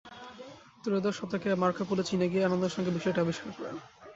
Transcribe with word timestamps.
ত্রয়োদশ 0.83 1.15
শতকে 1.19 1.49
Marco 1.55 1.83
Polo 1.85 2.03
চীনে 2.03 2.27
গিয়ে 2.31 2.45
আনন্দের 2.45 2.73
সঙ্গে 2.75 2.95
বিষয়টি 2.97 3.19
আবিষ্কার 3.21 3.51
করেন। 3.57 3.75